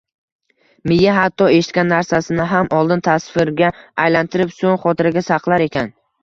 [0.91, 3.71] Miya hatto eshitgan narsasini ham oldin tasvirga
[4.07, 5.93] aylantirib, soʻng xotiraga saqlar ekan